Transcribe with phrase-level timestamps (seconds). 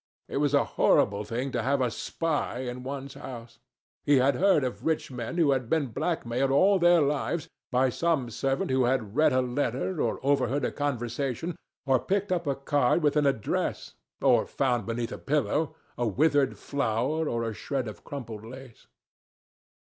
[0.27, 3.59] It was a horrible thing to have a spy in one's house.
[4.03, 8.31] He had heard of rich men who had been blackmailed all their lives by some
[8.31, 13.03] servant who had read a letter, or overheard a conversation, or picked up a card
[13.03, 13.93] with an address,
[14.23, 18.87] or found beneath a pillow a withered flower or a shred of crumpled lace.